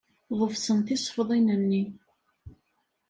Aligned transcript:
Ḍefsen 0.39 0.79
tisefḍin-nni. 0.87 1.83